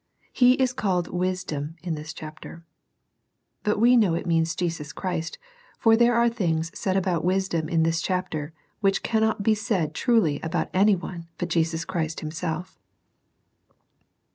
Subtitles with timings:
[0.33, 2.65] He is called" Wisdom" in this chapter.
[3.61, 5.37] But we know it means Jesus Christ,
[5.77, 10.39] for there are things said about Wisdcwn in this chapter which cannot be said truly
[10.41, 12.79] about any one but Jesus Christ Himself.